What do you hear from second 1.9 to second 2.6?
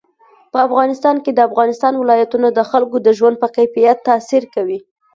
ولايتونه د